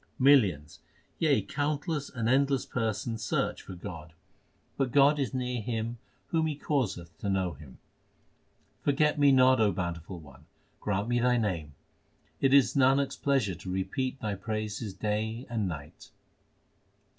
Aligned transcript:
Millions, 0.17 0.79
yea, 1.19 1.43
countless 1.43 2.09
and 2.09 2.27
endless 2.27 2.65
persons 2.65 3.23
search 3.23 3.61
for 3.61 3.75
God; 3.75 4.13
HYMNS 4.13 4.13
OF 4.13 4.77
GURU 4.77 4.87
ARJAN 4.87 4.89
393 4.89 4.89
But 4.89 4.91
God 4.95 5.19
is 5.19 5.33
near 5.35 5.61
him 5.75 5.97
whom 6.29 6.45
He 6.47 6.55
causeth 6.55 7.17
to 7.19 7.29
know 7.29 7.53
Him. 7.53 7.77
Forget 8.81 9.19
me 9.19 9.31
not, 9.31 9.61
O 9.61 9.71
Bountiful 9.71 10.17
One; 10.19 10.45
grant 10.79 11.07
me 11.07 11.19
Thy 11.19 11.37
name. 11.37 11.75
It 12.39 12.51
is 12.51 12.73
Nanak 12.73 13.09
s 13.09 13.15
pleasure 13.15 13.53
to 13.53 13.71
repeat 13.71 14.19
Thy 14.19 14.33
praises 14.33 14.95
day 14.95 15.45
and 15.51 15.67
night. 15.67 16.09